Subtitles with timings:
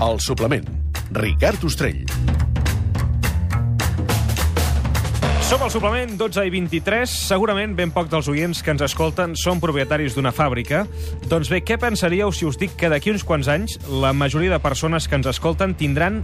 [0.00, 0.64] El suplement.
[1.12, 2.06] Ricard Ostrell.
[5.44, 7.12] Som al suplement 12 i 23.
[7.28, 10.86] Segurament ben poc dels oients que ens escolten són propietaris d'una fàbrica.
[11.28, 14.62] Doncs bé, què pensaríeu si us dic que d'aquí uns quants anys la majoria de
[14.64, 16.22] persones que ens escolten tindran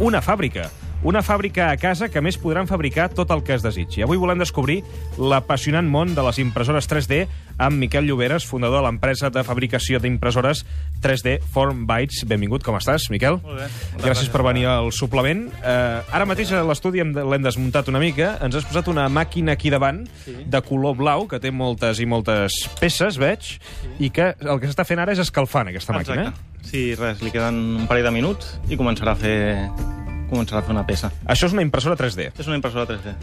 [0.00, 0.70] una fàbrica?
[1.02, 4.04] Una fàbrica a casa que a més podran fabricar tot el que es desitgi.
[4.04, 4.84] Avui volem descobrir
[5.18, 7.24] l'apassionant món de les impressores 3D
[7.58, 10.62] amb Miquel Lloberes, fundador de l'empresa de fabricació d'impressores
[11.02, 12.22] 3D Form Bytes.
[12.30, 13.40] Benvingut, com estàs, Miquel?
[13.42, 13.66] Molt bé.
[13.66, 15.48] Gràcies, gràcies per venir al suplement.
[15.58, 18.36] Uh, ara mateix a l'estudi l'hem desmuntat una mica.
[18.46, 20.36] Ens has posat una màquina aquí davant Sí.
[20.46, 23.56] de color blau, que té moltes i moltes peces, veig,
[23.98, 26.28] i que el que s'està fent ara és escalfant aquesta màquina.
[26.30, 26.68] Exacte.
[26.70, 29.68] Sí, res, li queden un parell de minuts i començarà a fer
[30.32, 31.12] començarà a fer una peça.
[31.28, 32.32] Això és una impressora 3D.
[32.38, 33.14] És una impressora 3D.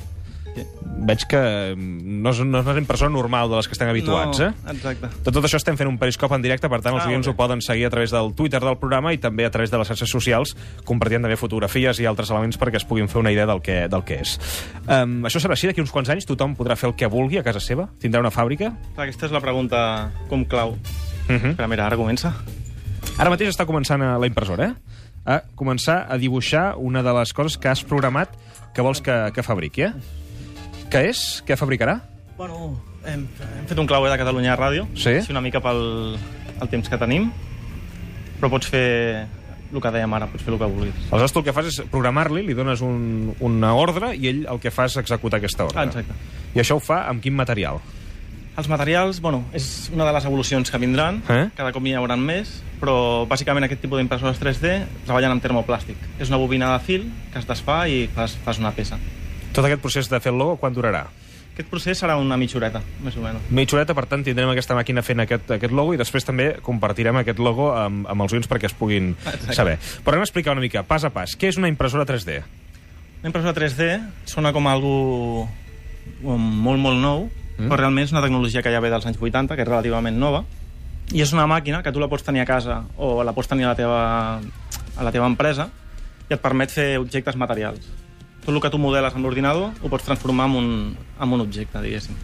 [0.49, 0.63] Sí.
[1.09, 1.39] Veig que
[1.77, 4.71] no és, no és una impressora normal de les que estem habituats, no, eh?
[4.73, 5.07] Exacte.
[5.23, 7.35] De tot això estem fent un periscope en directe, per tant els Ah, oients ho
[7.37, 10.09] poden seguir a través del Twitter del programa i també a través de les xarxes
[10.11, 10.55] socials,
[10.89, 14.03] compartint també fotografies i altres elements perquè es puguin fer una idea del que, del
[14.03, 14.35] que és.
[14.89, 17.43] Um, això serà així, d'aquí uns quants anys tothom podrà fer el que vulgui a
[17.45, 17.87] casa seva?
[18.01, 18.73] Tindrà una fàbrica?
[18.97, 20.75] Aquesta és la pregunta com clau.
[21.29, 21.55] Uh -huh.
[21.55, 22.33] Però mira, ara comença.
[23.17, 24.73] Ara mateix està començant a la impressora, eh?
[25.29, 28.33] A començar a dibuixar una de les coses que has programat
[28.73, 29.91] que vols que, que fabriqui, eh?
[30.89, 31.19] Què és?
[31.45, 31.99] Què fabricarà?
[32.39, 32.71] Bueno,
[33.05, 33.27] hem,
[33.59, 34.87] hem fet un clauer de Catalunya Ràdio.
[34.97, 35.19] Sí?
[35.19, 36.17] Així una mica pel
[36.59, 37.29] el temps que tenim.
[38.39, 39.27] Però pots fer
[39.69, 40.97] el que dèiem ara, pots fer el que vulguis.
[41.11, 44.61] Aleshores tu el que fas és programar-li, li dones un, una ordre i ell el
[44.63, 45.83] que fa és executar aquesta ordre.
[45.83, 46.17] Ah, exacte.
[46.55, 47.83] I això ho fa amb quin material?
[48.59, 51.45] Els materials, bueno, és una de les evolucions que vindran, Eh?
[51.55, 54.73] cada cop n'hi haurà més, però bàsicament aquest tipus d'impressores 3D
[55.05, 55.95] treballen amb termoplàstic.
[56.19, 58.99] És una bobina de fil que es desfà i fas, fas una peça.
[59.55, 61.05] Tot aquest procés de fer el logo, quan durarà?
[61.53, 63.47] Aquest procés serà una mitja horeta, més o menys.
[63.51, 67.17] Mitja horeta, per tant, tindrem aquesta màquina fent aquest, aquest logo i després també compartirem
[67.19, 69.55] aquest logo amb, amb els oients perquè es puguin Exacte.
[69.55, 69.77] saber.
[70.03, 71.35] Però anem a explicar una mica, pas a pas.
[71.39, 72.41] Què és una impressora 3D?
[73.23, 73.89] Una impressora 3D
[74.25, 75.49] sona com algo
[76.23, 77.67] molt, molt nou, Mm.
[77.67, 80.45] però realment és una tecnologia que ja ve dels anys 80, que és relativament nova,
[81.11, 83.65] i és una màquina que tu la pots tenir a casa o la pots tenir
[83.65, 84.01] a la teva,
[84.39, 85.69] a la teva empresa
[86.29, 87.89] i et permet fer objectes materials.
[88.45, 90.69] Tot el que tu modeles amb l'ordinador ho pots transformar en un,
[91.19, 92.15] en un objecte, diguéssim.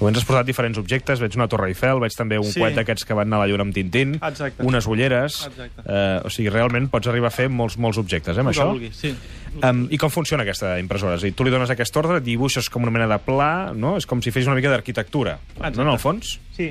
[0.00, 2.60] Ens has posat diferents objectes, veig una Torre Eiffel, veig també un Sí.
[2.60, 4.62] coet d'aquests que van anar a la lluna amb Tintín, Exacte.
[4.62, 5.46] unes ulleres...
[5.48, 5.82] Exacte.
[5.84, 8.68] Eh, o sigui, realment pots arribar a fer molts, molts objectes, eh, amb això?
[8.70, 9.14] vulguis, sí.
[9.62, 11.16] Um, I com funciona aquesta impressora?
[11.16, 13.96] És a dir, tu li dones aquest ordre, dibuixes com una mena de pla, no?
[13.96, 16.38] És com si fes una mica d'arquitectura, no, en el fons?
[16.54, 16.68] Sí.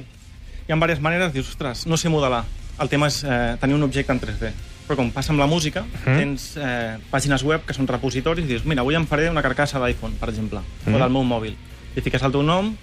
[0.68, 2.46] Hi ha diverses maneres, dius, ostres, no sé modelar.
[2.80, 4.52] El tema és eh, tenir un objecte en 3D.
[4.88, 6.18] Però com passa amb la música, Mhm.
[6.18, 9.80] tens eh, pàgines web que són repositoris i dius, mira, avui em faré una carcassa
[9.84, 10.96] d'iPhone, per exemple, Mhm.
[10.96, 11.56] o del meu mòbil.
[11.98, 12.76] I fiques el teu nom,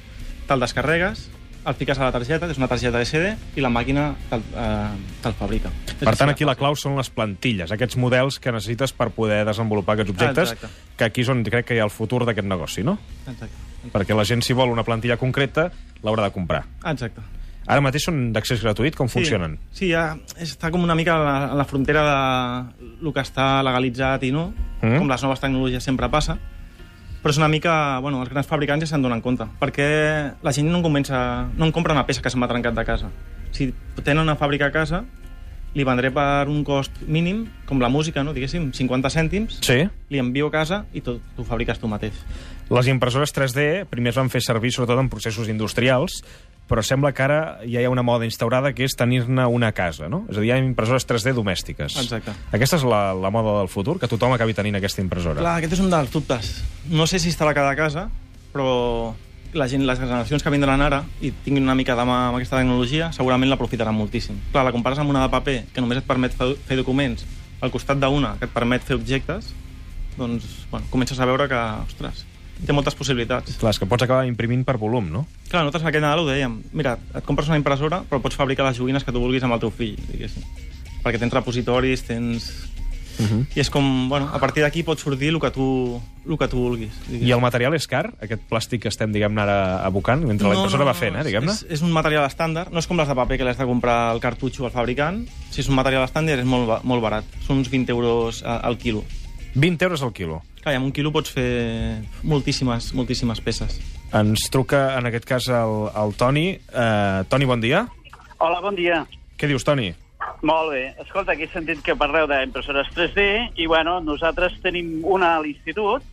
[0.48, 1.28] te'l descarregues,
[1.64, 5.32] el fiques a la targeta, és una targeta SD, i la màquina te'l eh, te
[5.38, 5.72] fabrica.
[6.00, 9.96] Per tant, aquí la clau són les plantilles, aquests models que necessites per poder desenvolupar
[9.96, 10.90] aquests objectes, Exacte.
[10.98, 12.98] que aquí és on crec que hi ha el futur d'aquest negoci, no?
[13.24, 13.54] Exacte.
[13.94, 15.70] Perquè la gent, si vol una plantilla concreta,
[16.04, 16.64] l'haurà de comprar.
[16.84, 17.24] Exacte.
[17.64, 19.56] Ara mateix són d'accés gratuït, com funcionen?
[19.72, 23.62] Sí, ja està com una mica a la, a la frontera de el que està
[23.64, 24.50] legalitzat i no,
[24.82, 24.98] mm.
[24.98, 26.36] com les noves tecnologies sempre passa,
[27.24, 27.72] però és una mica...
[28.04, 29.88] Bueno, els grans fabricants ja se'n donen compte, perquè
[30.44, 32.84] la gent no en, comença, no en compra una peça que se m'ha trencat de
[32.84, 33.08] casa.
[33.56, 33.70] Si
[34.04, 35.00] tenen una fàbrica a casa,
[35.74, 38.34] li vendré per un cost mínim, com la música, no?
[38.36, 39.80] diguéssim, 50 cèntims, Sí.
[40.12, 42.12] li envio a casa i tu, tu fabriques tu mateix.
[42.68, 46.20] Les impressores 3D primer es van fer servir sobretot en processos industrials,
[46.68, 49.76] però sembla que ara ja hi ha una moda instaurada que és tenir-ne una a
[49.76, 50.24] casa, no?
[50.30, 51.98] És a dir, hi ha impressores 3D domèstiques.
[52.00, 52.32] Exacte.
[52.56, 55.42] Aquesta és la, la moda del futur, que tothom acabi tenint aquesta impressora.
[55.44, 56.54] Clar, aquest és un dels dubtes.
[56.90, 58.08] No sé si estarà a cada casa,
[58.54, 59.14] però
[59.54, 62.58] la gent, les generacions que vindran ara i tinguin una mica de mà amb aquesta
[62.58, 64.40] tecnologia, segurament l'aprofitaran moltíssim.
[64.52, 67.24] Clar, la compares amb una de paper que només et permet fer, fer documents
[67.62, 69.52] al costat d'una que et permet fer objectes,
[70.18, 72.24] doncs, bueno, comences a veure que, ostres,
[72.66, 73.56] té moltes possibilitats.
[73.60, 75.24] Clar, és que pots acabar imprimint per volum, no?
[75.48, 78.78] Clar, nosaltres aquest Nadal ho dèiem, mira, et compres una impressora però pots fabricar les
[78.78, 80.46] joguines que tu vulguis amb el teu fill, diguéssim.
[81.04, 82.52] Perquè tens repositoris, tens...
[83.14, 83.46] Uh -huh.
[83.54, 86.56] I és com, bueno, a partir d'aquí pot sortir el que tu, el que tu
[86.56, 86.90] vulguis.
[87.06, 87.28] diguéssim.
[87.28, 88.12] I el material és car?
[88.20, 91.52] Aquest plàstic que estem, diguem-ne, ara abocant, mentre la impressora va fent, eh, diguem-ne?
[91.52, 94.10] És, és un material estàndard, no és com les de paper que l'has de comprar
[94.10, 95.28] al cartutxo al fabricant.
[95.50, 97.24] Si és un material estàndard és molt, molt barat.
[97.46, 99.04] Són uns 20 euros al quilo.
[99.54, 100.42] 20 euros al quilo.
[100.64, 103.76] Clar, amb un quilo pots fer moltíssimes, moltíssimes peces.
[104.16, 106.46] Ens truca, en aquest cas, el, el Toni.
[106.72, 107.84] Uh, Toni, bon dia.
[108.38, 109.02] Hola, bon dia.
[109.36, 109.90] Què dius, Toni?
[110.40, 110.86] Molt bé.
[111.04, 113.26] Escolta, aquí he sentit que parleu d'impressores 3D
[113.60, 116.04] i, bueno, nosaltres tenim una a l'institut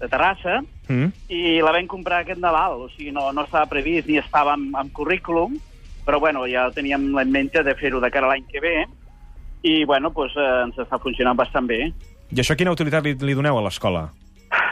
[0.00, 1.10] de Terrassa Mm?
[1.34, 2.84] i la vam comprar aquest Nadal.
[2.86, 5.56] O sigui, no, no estava previst ni estava en, en currículum,
[6.06, 8.76] però, bueno, ja teníem en mente de fer-ho de cara a l'any que ve
[9.66, 11.90] i bueno, doncs, eh, ens està funcionant bastant bé.
[12.34, 14.08] I això quina utilitat li, li doneu a l'escola?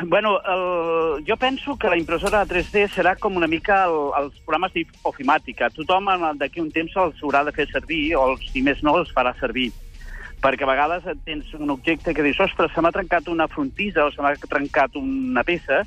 [0.03, 4.75] Bueno, el, jo penso que la impressora 3D serà com una mica el, els programes
[4.75, 5.71] d'ofimàtica.
[5.75, 6.11] Tothom
[6.41, 9.71] d'aquí un temps els haurà de fer servir, o si més no, els farà servir.
[10.45, 14.13] Perquè a vegades tens un objecte que dius, ostres, se m'ha trencat una frontisa o
[14.13, 15.85] se m'ha trencat una peça,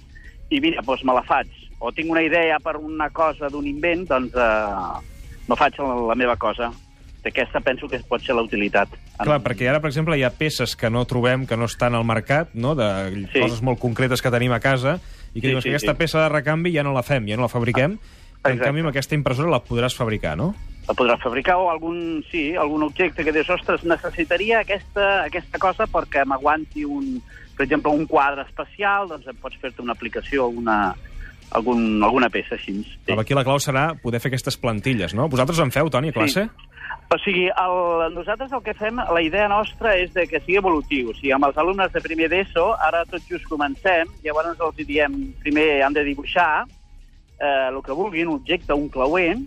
[0.50, 1.52] i mira, doncs me la faig.
[1.78, 5.16] O tinc una idea per una cosa d'un invent, doncs eh,
[5.48, 6.72] me faig la, la meva cosa.
[7.28, 8.90] Aquesta penso que pot ser la utilitat.
[9.18, 12.06] Clar, perquè ara, per exemple, hi ha peces que no trobem, que no estan al
[12.06, 12.76] mercat, no?
[12.76, 13.40] de Sí.
[13.40, 15.00] coses molt concretes que tenim a casa,
[15.34, 15.98] i que Sí, dius sí, que aquesta sí.
[15.98, 18.64] peça de recanvi ja no la fem, ja no la fabriquem, en Exacte.
[18.64, 20.56] canvi amb aquesta impressora la podràs fabricar, no?
[20.88, 25.84] la podràs fabricar o algun, sí, algun objecte que dius, ostres, necessitaria aquesta, aquesta cosa
[25.86, 27.22] perquè m'aguanti un,
[27.58, 30.96] per exemple, un quadre especial, doncs pots fer-te una aplicació, una,
[31.52, 32.80] algun, alguna peça així.
[32.84, 32.98] Sí.
[33.08, 33.18] Sí.
[33.18, 35.30] Aquí la clau serà poder fer aquestes plantilles, no?
[35.32, 36.48] Vosaltres en feu, Toni, a classe?
[37.08, 37.78] O sigui, el,
[38.12, 41.14] nosaltres el que fem, la idea nostra és de que sigui evolutiu.
[41.14, 44.88] O sigui, amb els alumnes de primer d'ESO, ara tot just comencem, llavors els hi
[44.90, 49.38] diem, primer han de dibuixar eh, el que vulguin, un objecte, un clauer,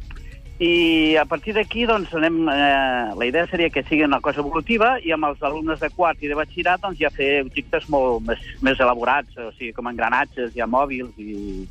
[0.60, 4.98] i a partir d'aquí, doncs, anem, eh, la idea seria que sigui una cosa evolutiva
[5.00, 8.40] i amb els alumnes de quart i de batxillerat doncs, ja fer objectes molt més,
[8.60, 11.64] més elaborats, o sigui, com engranatges, ja mòbils i,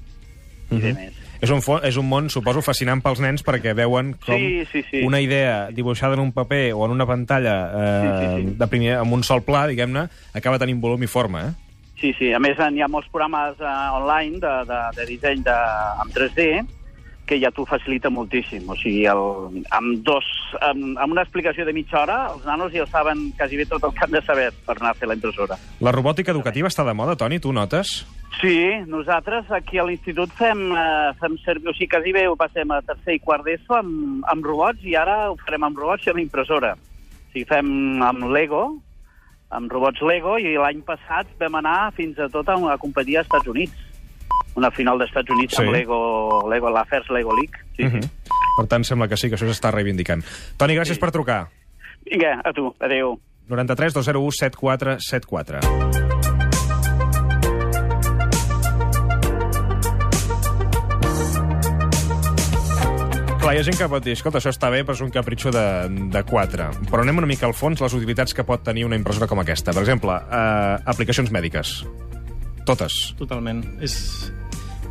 [0.72, 1.16] i de més.
[1.40, 5.06] És un, és un món, suposo, fascinant pels nens perquè veuen com Sí, sí, sí.
[5.08, 8.10] una idea dibuixada en un paper o en una pantalla eh, Sí,
[8.44, 8.56] sí, sí.
[8.60, 11.54] de primer, amb un sol pla, diguem-ne, acaba tenint volum i forma, eh?
[12.00, 12.34] Sí, sí.
[12.34, 15.56] A més, hi ha molts programes uh, online de, de, de disseny de,
[16.04, 16.46] amb 3D
[17.30, 18.64] que ja t'ho facilita moltíssim.
[18.72, 19.20] O sigui, el,
[19.76, 20.26] amb, dos,
[20.66, 23.94] amb, amb una explicació de mitja hora, els nanos ja saben quasi bé tot el
[23.94, 25.60] que han de saber per anar a fer la impressora.
[25.86, 28.00] La robòtica educativa està de moda, Toni, tu notes?
[28.40, 28.56] Sí,
[28.88, 32.82] nosaltres aquí a l'institut fem, eh, fem servir, o sigui, quasi bé ho passem a
[32.82, 36.22] tercer i quart d'ESO amb, amb robots i ara ho farem amb robots i amb
[36.24, 36.76] impressora.
[36.78, 38.78] O sigui, fem amb Lego,
[39.52, 43.28] amb robots Lego, i l'any passat vam anar fins a tot a una companyia als
[43.28, 43.74] Estats Units.
[44.56, 45.62] Una final dels Estats Units Sí.
[45.64, 47.60] amb Lego, Lego la First Lego League.
[47.76, 48.02] Sí, Mhm.
[48.02, 48.10] sí.
[48.58, 50.24] Per tant, sembla que sí, que això s'està reivindicant.
[50.58, 51.00] Toni, gràcies Sí.
[51.00, 51.50] per trucar.
[52.06, 53.20] Vinga, a tu, adeu.
[53.48, 56.19] 93 201 7474.
[63.50, 65.50] Clar, hi ha gent que pot dir, escolta, això està bé, però és un capritxo
[65.50, 65.62] de,
[66.14, 66.66] de 4.
[66.92, 69.74] Però anem una mica al fons les utilitats que pot tenir una impressora com aquesta.
[69.74, 71.72] Per exemple, eh, aplicacions mèdiques.
[72.70, 73.00] Totes.
[73.18, 73.64] Totalment.
[73.82, 73.96] És...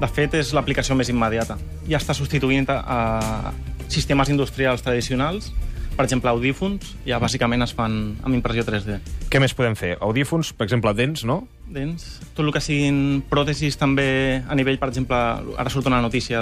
[0.03, 1.55] De fet, és l'aplicació més immediata.
[1.87, 5.53] Ja està substituint a, a sistemes industrials tradicionals.
[5.99, 9.00] Per exemple, audífons, ja bàsicament es fan amb impressió 3D.
[9.33, 9.97] Què més podem fer?
[9.99, 11.41] Audífons, per exemple, dents, no?
[11.75, 12.05] Dents,
[12.37, 15.19] tot el que siguin pròtesis també a nivell, per exemple,
[15.59, 16.39] ara surt una notícia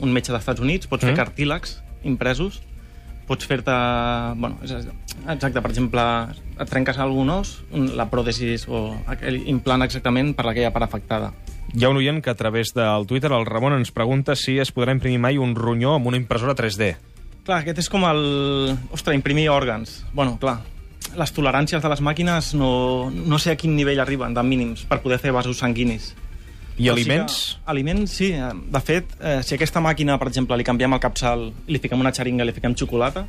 [0.00, 1.12] d'un metge dels Estats Units, pots Mm.
[1.12, 2.62] fer cartílegs impresos,
[3.28, 3.76] pots fer-te...
[4.40, 6.02] Bueno, exacte, per exemple,
[6.58, 11.34] et trenques algun os, la pròtesi o aquell implant exactament per aquella part afectada.
[11.74, 14.72] Hi ha un oient que a través del Twitter, el Ramon, ens pregunta si es
[14.72, 16.94] podrà imprimir mai un ronyó amb una impressora 3D.
[17.44, 18.22] Clar, aquest és com el...
[18.94, 19.98] Ostres, imprimir òrgans.
[20.16, 20.60] Bueno, clar,
[21.18, 25.02] les toleràncies de les màquines no, no sé a quin nivell arriben, de mínims, per
[25.04, 26.14] poder fer vasos sanguinis.
[26.74, 27.34] I sí aliments?
[27.54, 28.32] que- aliments, sí.
[28.34, 32.00] De fet, eh, si a aquesta màquina, per exemple, li canviem el capçal li fiquem
[32.00, 33.26] una xeringa li fiquem xocolata,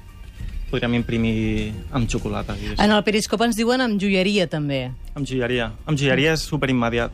[0.72, 2.56] podríem imprimir amb xocolata.
[2.56, 2.82] diguéssim.
[2.84, 4.92] En el periscop ens diuen amb joieria, també.
[5.14, 5.74] Amb joieria.
[5.86, 7.12] Amb joieria és superimmediat.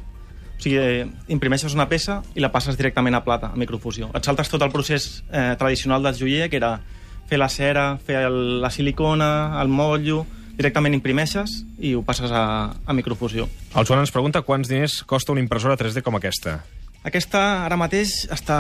[0.62, 4.12] O sigui, imprimeixes una peça i la passes directament a plata, a microfusió.
[4.14, 6.76] Et saltes tot el procés eh, tradicional del joier, que era
[7.26, 10.22] fer la cera, fer el, la silicona, el motllo...
[10.52, 11.50] Directament imprimeixes
[11.80, 12.44] i ho passes a,
[12.86, 13.48] a microfusió.
[13.74, 16.60] El Joan ens pregunta quants diners costa una impressora 3D com aquesta.
[17.08, 18.60] Aquesta, ara mateix, està,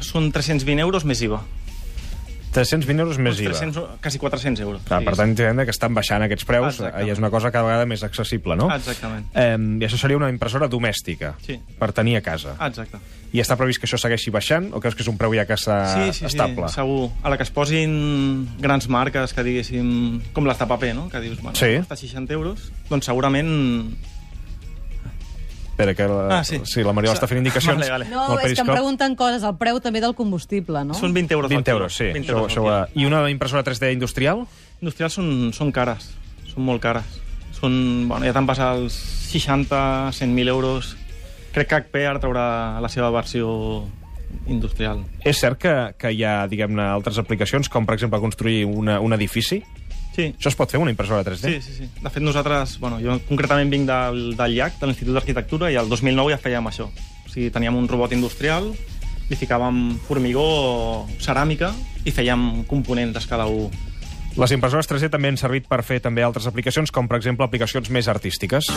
[0.00, 1.42] són 320 euros més IVA.
[2.52, 3.50] 320 euros més IVA.
[3.54, 4.82] 300, quasi 400 euros.
[4.86, 7.08] Clar, per tant, entenem que estan baixant aquests preus Exactament.
[7.08, 8.68] i és una cosa cada vegada més accessible, no?
[8.74, 9.26] Exactament.
[9.34, 11.58] Eh, I això seria una impressora domèstica, Sí.
[11.78, 12.54] per tenir a casa.
[12.60, 12.98] Exacte.
[13.32, 15.54] I està previst que això segueixi baixant o creus que és un preu ja que
[15.56, 16.68] està sí, sí, estable?
[16.68, 17.10] sí, segur.
[17.22, 21.08] A la que es posin grans marques que diguéssim, com les de paper, no?
[21.08, 21.78] que dius, bueno, Sí.
[21.78, 23.96] costa 60 euros, doncs segurament...
[25.72, 26.60] Espera, que la, Ah, sí.
[26.68, 27.80] sí, la Mariola està fent indicacions.
[27.80, 28.08] Vale, vale.
[28.12, 30.94] No, és que em pregunten coses, el preu també del combustible, no?
[30.94, 31.48] Són 20 euros.
[31.50, 32.10] 20 al euros, sí.
[32.12, 32.20] quilo.
[32.20, 32.62] 20 Això, euros això,
[32.92, 33.02] quilo.
[33.02, 34.44] I una impressora 3D industrial?
[34.82, 36.10] Industrials són, són cares,
[36.52, 37.18] són molt cares.
[37.56, 37.72] Són,
[38.10, 38.92] bueno, ja te'n vas als
[39.32, 40.92] 60, 100.000 euros.
[41.56, 42.46] Crec que HP ara traurà
[42.82, 43.48] la seva versió
[44.48, 45.02] industrial.
[45.24, 49.12] És cert que, que hi ha, diguem-ne, altres aplicacions, com per exemple construir una, un
[49.12, 49.62] edifici?
[50.12, 51.48] Sí, Això es pot fer una impressora 3D?
[51.48, 51.86] Sí, sí, sí.
[52.02, 55.88] De fet, nosaltres, bueno, jo concretament vinc del, del LLAC, de l'Institut d'Arquitectura, i el
[55.88, 56.90] 2009 ja fèiem això.
[56.92, 58.68] O sigui, teníem un robot industrial,
[59.30, 60.74] li ficàvem formigó o
[61.22, 61.72] ceràmica
[62.04, 63.70] i fèiem components d'escala 1
[64.40, 67.88] Les impressores 3D també han servit per fer també altres aplicacions, com per exemple aplicacions
[67.92, 68.68] més artístiques.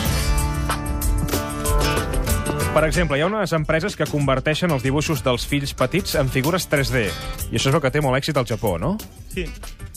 [2.76, 6.68] Per exemple, hi ha unes empreses que converteixen els dibuixos dels fills petits en figures
[6.68, 7.06] 3D.
[7.48, 8.98] I això és el que té molt èxit al Japó, no?
[9.32, 9.46] Sí.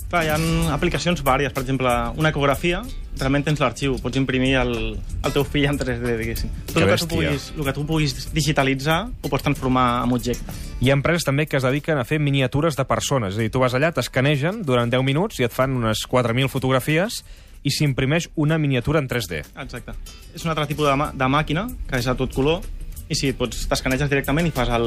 [0.09, 0.37] Clar, hi ha
[0.73, 1.51] aplicacions vàries.
[1.53, 2.79] Per exemple, una ecografia,
[3.19, 6.49] realment tens l'arxiu, pots imprimir el, el teu fill en 3D, diguéssim.
[6.71, 10.15] Tot Que el que, tu puguis, el que tu puguis digitalitzar ho pots transformar en
[10.17, 10.55] objecte.
[10.81, 13.35] Hi ha empreses també que es dediquen a fer miniatures de persones.
[13.35, 16.49] És a dir, tu vas allà, t'escanegen durant 10 minuts i et fan unes 4.000
[16.49, 17.21] fotografies
[17.61, 19.43] i s'imprimeix una miniatura en 3D.
[19.61, 19.93] Exacte.
[20.33, 22.63] És un altre tipus de, mà- de màquina, que és a tot color,
[23.09, 24.85] i sí, pots t'escaneges directament i fas el,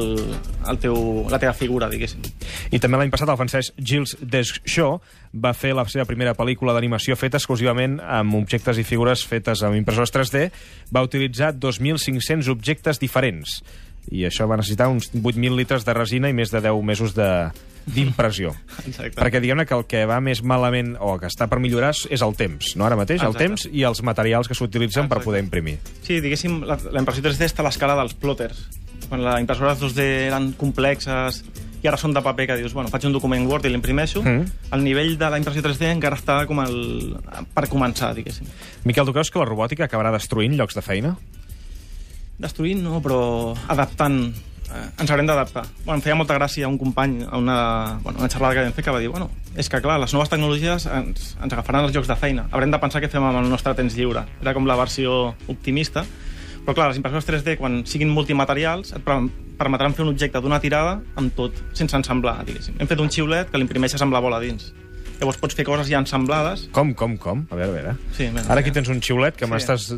[0.70, 0.94] el teu,
[1.30, 2.22] la teva figura, diguéssim.
[2.70, 5.02] I també l'any passat el francès Gilles Deschaux
[5.34, 9.78] va fer la seva primera pel·lícula d'animació feta exclusivament amb objectes i figures fetes amb
[9.80, 10.44] impressores 3D.
[10.94, 13.58] Va utilitzar 2.500 objectes diferents.
[14.14, 17.28] I això va necessitar uns 8.000 litres de resina i més de 10 mesos de
[17.86, 18.52] d'impressió.
[19.18, 22.36] Perquè diguem-ne que el que va més malament o que està per millorar és el
[22.38, 23.22] temps, no ara mateix?
[23.22, 23.48] El Exacte.
[23.48, 25.78] temps i els materials que s'utilitzen per poder imprimir.
[26.02, 28.62] Sí, diguéssim, la, la impressió 3D està a l'escala dels plotters.
[29.08, 31.42] Quan les impressores 2D eren complexes
[31.82, 34.44] i ara són de paper, que dius, bueno, faig un document Word i l'imprimeixo, Mm.
[34.76, 37.16] el nivell de la impressió 3D encara està com el...
[37.52, 38.46] per començar, diguéssim.
[38.86, 41.16] Miquel, tu creus que la robòtica acabarà destruint llocs de feina?
[42.38, 44.32] Destruint no, però adaptant.
[44.72, 45.66] Eh, ens haurem d'adaptar.
[45.84, 48.84] Bueno, em feia molta gràcia un company a una, bueno, una xerrada que vam fer
[48.84, 52.08] que va dir bueno, és que clar, les noves tecnologies ens, ens agafaran els llocs
[52.08, 52.46] de feina.
[52.50, 54.24] Haurem de pensar què fem amb el nostre temps lliure.
[54.40, 56.06] Era com la versió optimista.
[56.64, 59.18] Però clar, les impressores 3D, quan siguin multimaterials, et per-
[59.58, 62.76] permetran fer un objecte d'una tirada amb tot, sense ensamblar, diguéssim.
[62.78, 64.72] Hem fet un xiulet que l'imprimeixes amb la bola dins.
[65.18, 66.68] Llavors pots fer coses ja ensamblades.
[66.74, 67.44] Com, com, com?
[67.50, 67.96] A veure, a veure.
[68.16, 69.50] Sí, mira, Ara aquí tens un xiulet que Sí.
[69.52, 69.88] m'estàs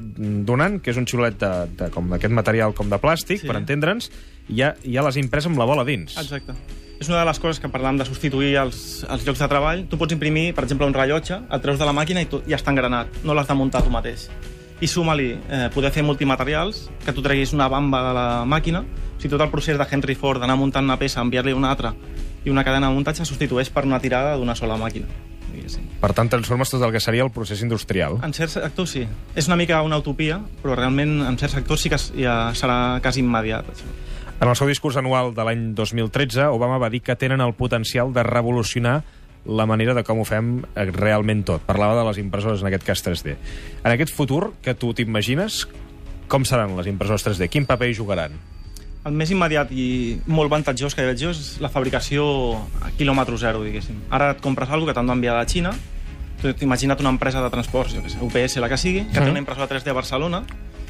[0.44, 3.46] donant, que és un xiulet de, de, com d'aquest material com de plàstic, Sí.
[3.46, 4.10] per entendre'ns,
[4.48, 6.16] i ja, ja l'has imprès amb la bola dins.
[6.20, 6.56] Exacte.
[7.00, 9.84] És una de les coses que parlàvem de substituir els, els llocs de treball.
[9.90, 12.56] Tu pots imprimir, per exemple, un rellotge, el treus de la màquina i tot, ja
[12.56, 13.22] està engranat.
[13.26, 14.28] No l'has de muntar tu mateix.
[14.80, 19.18] I suma-li eh, poder fer multimaterials, que tu treguis una bamba de la màquina, o
[19.18, 21.94] sigui, tot el procés de Henry Ford d'anar muntant una peça, enviar-li una altra
[22.44, 25.08] i una cadena de muntatge substitueix per una tirada d'una sola màquina.
[25.54, 25.86] diguéssim.
[26.00, 28.18] Per tant, transformes tot el que seria el procés industrial.
[28.26, 29.04] En certs sectors sí.
[29.38, 33.22] És una mica una utopia, però realment en certs sectors sí que ja serà quasi
[33.22, 33.70] immediat.
[33.70, 33.92] Això.
[34.44, 38.10] En el seu discurs anual de l'any 2013, Obama va dir que tenen el potencial
[38.12, 38.98] de revolucionar
[39.48, 41.62] la manera de com ho fem eh, realment tot.
[41.64, 43.38] Parlava de les impressores, en aquest cas 3D.
[43.80, 45.62] En aquest futur que tu t'imagines,
[46.28, 47.48] com seran les impressores 3D?
[47.48, 48.36] Quin paper hi jugaran?
[49.08, 52.28] El més immediat i molt avantatjós que veig jo és la fabricació
[52.84, 53.96] a quilòmetre zero, diguéssim.
[54.12, 55.72] Ara et compres alguna que t'han d'enviar de Xina,
[56.44, 59.24] tu imagina't una empresa de transports, jo què sé, UPS, la que sigui, que Mhm.
[59.24, 60.44] té una impressora 3D a Barcelona,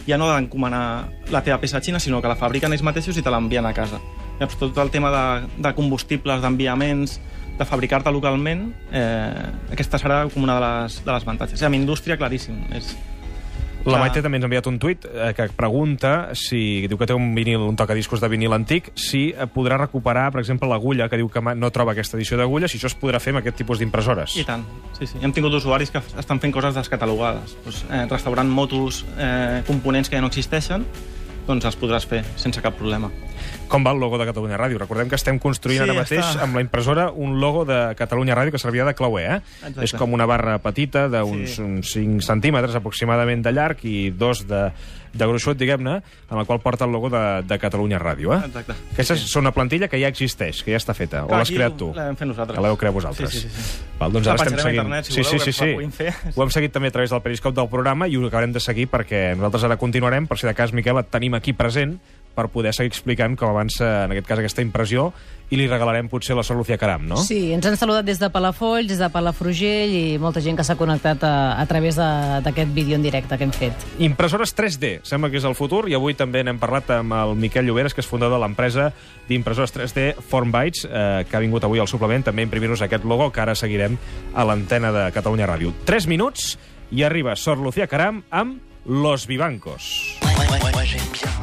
[0.07, 0.85] ja no d'encomanar
[1.33, 3.73] la teva peça a Xina, sinó que la fabriquen ells mateixos i te l'envien a
[3.77, 4.01] casa.
[4.41, 5.25] Llavors, tot el tema de,
[5.63, 7.19] de combustibles, d'enviaments,
[7.59, 11.63] de fabricar-te localment, eh, aquesta serà com una de les, de les avantatges.
[11.63, 12.59] I amb indústria, claríssim.
[12.75, 12.95] És,
[13.85, 13.99] La.
[14.01, 17.35] Maite també ens ha enviat un tuit eh, que pregunta si diu que té un
[17.37, 21.29] vinil, un tocadiscos de vinil antic, si eh, podrà recuperar, per exemple, l'agulla, que diu
[21.29, 24.39] que no troba aquesta edició d'agulla, si això es podrà fer amb aquest tipus d'impressores.
[24.41, 24.65] I tant,
[24.97, 25.21] sí, sí.
[25.21, 27.59] Hem tingut usuaris que estan fent coses descatalogades.
[27.67, 30.89] Doncs, eh, restaurant motos, eh, components que ja no existeixen,
[31.45, 33.13] doncs els podràs fer sense cap problema.
[33.69, 34.79] Com va el logo de Catalunya Ràdio?
[34.79, 36.43] Recordem que estem construint Sí, ara mateix està.
[36.45, 39.39] amb la impressora un logo de Catalunya Ràdio que servirà de clauer, eh?
[39.65, 39.85] Exacte.
[39.89, 41.63] És com una barra petita d'uns Sí.
[41.63, 44.71] uns 5 centímetres aproximadament de llarg i dos de,
[45.15, 45.97] de gruixut, diguem-ne,
[46.31, 48.43] en la qual porta el logo de, de Catalunya Ràdio, eh?
[48.47, 48.77] Exacte.
[48.93, 51.77] Aquesta és una plantilla que ja existeix, que ja està feta, o Clar, l'has creat
[51.81, 51.91] tu?
[51.97, 52.59] L'hem fet nosaltres.
[52.61, 53.31] Que l'heu creat vosaltres.
[53.33, 53.63] Sí, sí, sí.
[53.63, 53.85] sí.
[53.99, 54.75] Val, doncs La ara estem seguint...
[54.85, 55.91] internet, si sí, voleu, sí, sí, sí.
[55.91, 56.15] fer.
[56.37, 58.87] Ho hem seguit també a través del periscop del programa i ho acabarem de seguir
[58.93, 61.99] perquè nosaltres ara continuarem, per si de cas, Miquel, et tenim aquí present
[62.35, 65.13] per poder seguir explicant com avança, en aquest cas, aquesta impressió
[65.53, 67.19] i li regalarem potser la Sor Lucía Caram, no?
[67.21, 70.75] Sí, ens han saludat des de Palafolls, des de Palafrugell i molta gent que s'ha
[70.75, 73.73] connectat a, a través de- d'aquest vídeo en directe que hem fet.
[74.03, 77.67] Impressores 3D, sembla que és el futur, i avui també n'hem parlat amb el Miquel
[77.69, 78.89] Lloberes, que és fundador de l'empresa
[79.29, 83.31] d'impressores 3D Formbytes, eh, que ha vingut avui al suplement també a imprimir-nos aquest logo
[83.31, 83.99] que ara seguirem
[84.35, 85.73] a l'antena de Catalunya Ràdio.
[85.85, 86.57] 3 minuts
[86.91, 90.19] i arriba Sor Lucía Caram amb Los Vivancos.
[90.25, 91.34] Moi, moi, moi, j'aime bien le sexe.